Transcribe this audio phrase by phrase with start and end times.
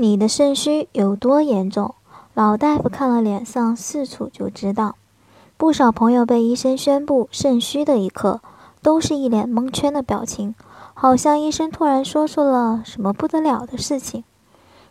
[0.00, 1.96] 你的肾虚有多严重？
[2.32, 4.94] 老大夫看了脸上四处就知道。
[5.56, 8.40] 不少朋友被医生宣布肾虚的一刻，
[8.80, 10.54] 都是一脸蒙圈的表情，
[10.94, 14.22] 好像医生突然说出了什么不得了的事情。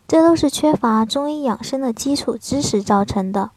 [0.10, 3.52] 这都是缺乏中医养生的基础知识造成的。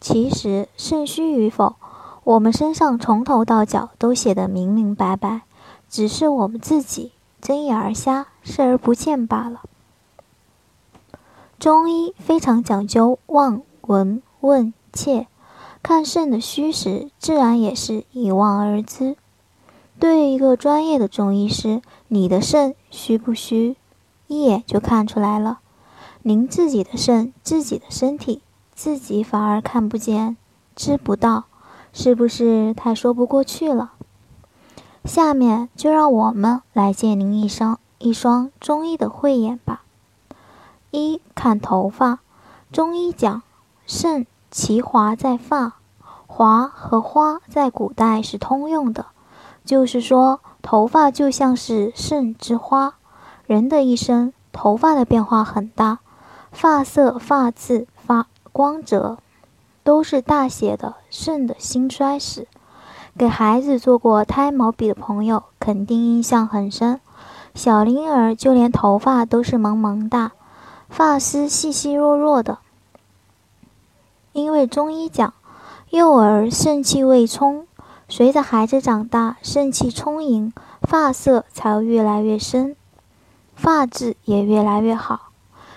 [0.00, 1.76] 其实肾虚与否，
[2.24, 5.42] 我们身上从头到脚都写得明明白白，
[5.90, 9.60] 只是我们自己睁眼而瞎，视而不见罢了。
[11.62, 15.28] 中医非常讲究望、闻、问、切，
[15.80, 19.16] 看肾的虚实，自然也是一望而知。
[20.00, 23.76] 对于一个专业的中医师，你的肾虚不虚，
[24.26, 25.60] 一眼就看出来了。
[26.22, 28.42] 您自己的肾、自己的身体，
[28.74, 30.36] 自己反而看不见、
[30.74, 31.44] 知不到，
[31.92, 33.92] 是不是太说不过去了？
[35.04, 39.81] 下面就让我们来借您一双一双中医的慧眼吧。
[40.92, 42.18] 一看头发，
[42.70, 43.40] 中医讲
[43.86, 45.76] 肾其华在发，
[46.26, 49.06] 华和花在古代是通用的，
[49.64, 52.96] 就是说头发就像是肾之花。
[53.46, 56.00] 人的一生，头发的变化很大，
[56.50, 59.16] 发色、发质、发光泽，
[59.82, 62.46] 都是大写的肾的兴衰史。
[63.16, 67.00] 给孩子做过胎毛笔的朋友，肯定印象很深。
[67.54, 70.32] 小婴儿就连头发都是萌萌哒。
[70.92, 72.58] 发丝细细弱弱的，
[74.34, 75.32] 因为中医讲，
[75.88, 77.66] 幼儿肾气未充，
[78.10, 80.52] 随着孩子长大，肾气充盈，
[80.82, 82.76] 发色才会越来越深，
[83.56, 85.30] 发质也越来越好。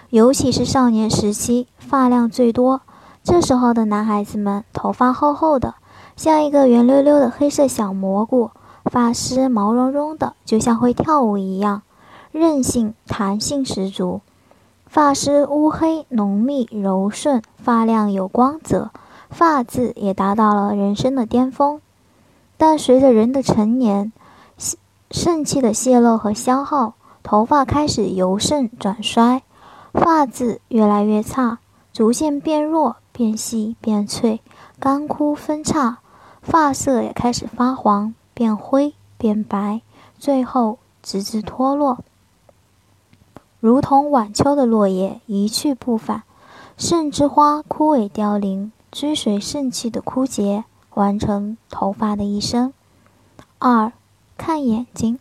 [0.10, 2.82] 尤其是少年时期，发量最多，
[3.24, 5.76] 这时候的男孩子们头发厚厚的，
[6.18, 8.52] 像一个圆溜溜的黑色小蘑菇，
[8.84, 11.84] 发丝毛茸茸的，就像会跳舞一样，
[12.34, 14.20] 韧性、弹性十足。
[14.96, 18.92] 发丝乌黑浓密柔顺，发量有光泽，
[19.30, 21.82] 发质也达到了人生的巅峰。
[22.56, 24.14] 但随着人的成年，
[25.12, 29.44] 肾气的泄露和消耗，头发开始由盛转衰，
[29.92, 31.60] 发质越来越差，
[31.92, 34.40] 逐渐变弱、变细、变脆，
[34.80, 35.98] 干枯分叉，
[36.42, 39.82] 发色也开始发黄、变灰、变白，
[40.18, 41.98] 最后直至脱落。
[43.66, 46.22] 如同晚秋的落叶一去不返，
[46.78, 52.72] 肾之花枯萎凋零，追随肾气的枯竭，完成头发的一生。
[53.58, 53.92] 二
[54.38, 55.18] 看眼睛，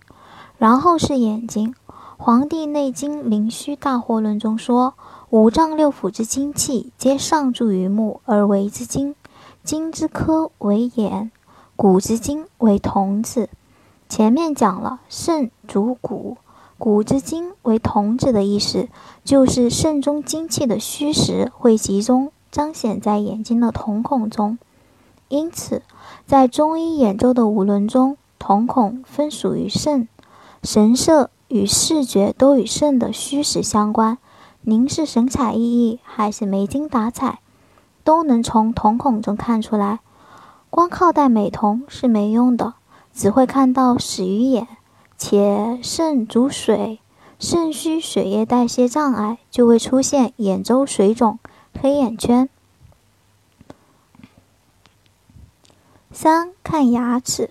[0.58, 1.74] 然后是眼睛。
[2.18, 4.92] 《黄帝内经·灵虚大惑论》中说
[5.30, 9.14] ：“五脏六腑之精气，皆上注于目而为之精。
[9.62, 11.32] 精之科为眼，
[11.76, 13.48] 骨之精为瞳子。”
[14.06, 16.36] 前面讲了，肾主骨。
[16.76, 18.88] 骨之精为瞳子的意思，
[19.24, 24.58] 就是肾中精气的虚实会集中彰显在眼睛的瞳孔中。
[25.28, 25.82] 因此，
[26.26, 30.08] 在中医眼周的五轮中，瞳孔分属于肾，
[30.62, 34.18] 神色与视觉都与肾的虚实相关。
[34.62, 37.40] 您是神采奕奕还是没精打采，
[38.02, 40.00] 都能从瞳孔中看出来。
[40.70, 42.74] 光靠戴美瞳是没用的，
[43.14, 44.66] 只会看到死鱼眼。
[45.16, 47.00] 且肾主水，
[47.38, 51.38] 肾虚血液代谢障碍，就会出现眼周水肿、
[51.80, 52.48] 黑眼圈。
[56.10, 57.50] 三看牙齿，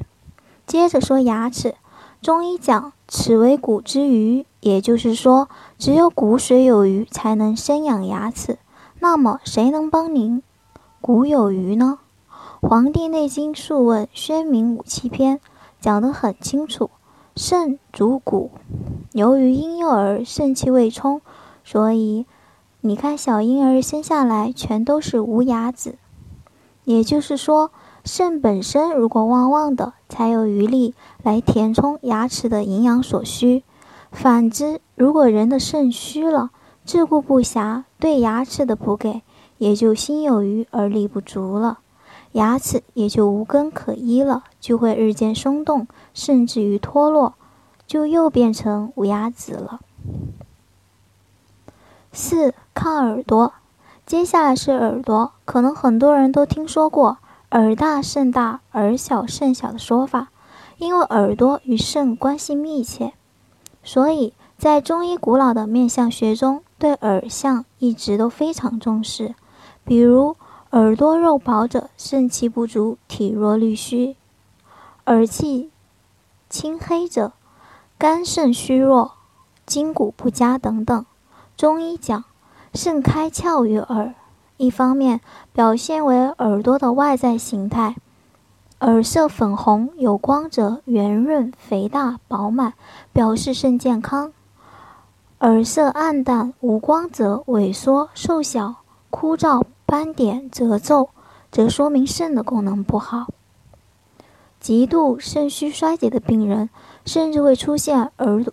[0.66, 1.76] 接着说牙齿。
[2.22, 8.58] 中医讲齿为骨之余，也就是说，只有骨髓有余，才能生养牙齿。
[9.00, 10.42] 那么，谁能帮您
[11.02, 12.00] 骨有余呢？
[12.70, 15.38] 《黄帝内经·素问·宣明五气篇》
[15.82, 16.90] 讲得很清楚。
[17.36, 18.52] 肾主骨，
[19.12, 21.20] 由于婴幼儿肾气未充，
[21.64, 22.28] 所以
[22.82, 25.96] 你看小婴儿生下来全都是无牙子。
[26.84, 27.72] 也就是说，
[28.06, 30.94] 肾本身如果旺旺的，才有余力
[31.24, 33.64] 来填充牙齿的营养所需。
[34.12, 36.52] 反之，如果人的肾虚了，
[36.86, 39.24] 自顾不暇，对牙齿的补给
[39.58, 41.80] 也就心有余而力不足了。
[42.34, 47.34] 牙齿也就无根可依了，就会日渐松动，甚至于脱落，
[47.86, 49.82] 就又变成无牙子了。
[52.14, 53.56] 四看耳朵，
[54.06, 57.18] 接下来是耳朵，可能很多人都听说过
[57.52, 60.30] “耳大肾大，耳小肾小”的说法，
[60.78, 63.12] 因为耳朵与肾关系密切，
[63.84, 69.36] 所以在中医古老的面相学中，对耳相一直都非常重视。
[69.84, 70.38] 比如，
[70.70, 74.16] 耳朵肉薄者，肾气不足，体弱力虚；
[75.06, 75.70] 耳气
[76.50, 77.34] 青黑者，
[77.98, 79.12] 肝肾虚弱，
[79.66, 81.06] 筋骨不佳等等。
[81.58, 82.24] 中医讲，
[82.74, 84.14] 肾开窍于耳，
[84.56, 85.20] 一方面
[85.52, 87.98] 表现为耳朵的外在形态，
[88.80, 92.74] 耳色粉红有光泽，圆润肥大饱满，
[93.12, 94.32] 表示肾健康；
[95.40, 98.76] 耳色暗淡无光泽萎缩瘦小
[99.10, 101.10] 枯燥斑点褶皱，
[101.52, 103.28] 则说明肾的功能不好。
[104.64, 106.70] 极度肾虚衰竭的病人，
[107.06, 108.46] 甚至会出现耳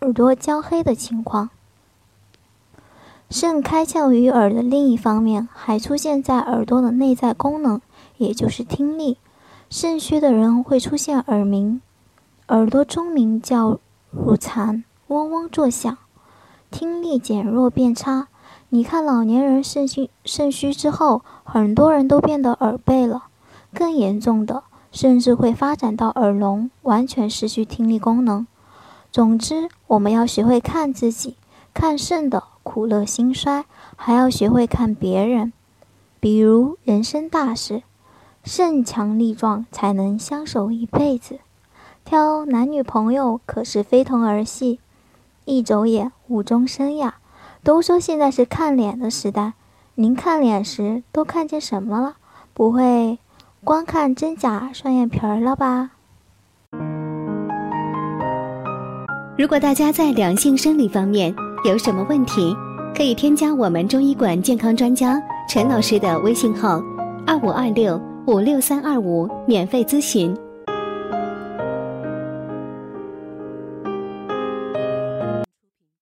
[0.00, 1.50] 耳朵焦黑的情况。
[3.28, 7.82] 肾开窍于耳的另一方面，还出现在耳朵的内在功能，
[8.16, 9.18] 也就是听力。
[9.68, 11.82] 肾虚的人会出现耳鸣，
[12.46, 13.78] 耳朵中鸣叫
[14.10, 15.98] 乳残，嗡嗡作响，
[16.70, 18.28] 听力减弱变差。
[18.70, 23.24] 你看，老年人肾虚肾虚之后，很多人都变得耳背了，
[23.74, 24.62] 更严重的
[24.92, 28.46] 甚至会发展到耳聋，完全失去听力功能。
[29.10, 31.36] 总之，我们要学会看自己，
[31.72, 32.44] 看肾的。
[32.64, 33.64] 苦乐兴衰，
[33.96, 35.54] 还要学会看别人。
[36.20, 37.82] 比如人生大事，
[38.44, 41.38] 肾强力壮才能相守一辈子。
[42.04, 44.80] 挑男女朋友可是非同儿戏，
[45.46, 47.16] 一走眼误终身呀。
[47.62, 49.54] 都说现在是看脸的时代，
[49.94, 52.16] 您看脸时都看见什么了？
[52.52, 53.18] 不会
[53.64, 55.90] 光看真假双眼皮儿了吧？
[59.36, 61.34] 如果大家在两性生理方面，
[61.64, 62.56] 有什么问题，
[62.96, 66.80] 可以添加我们中医馆健康专家陈老师的微信号：
[67.26, 70.34] 二五二六五六三二五，免费咨询。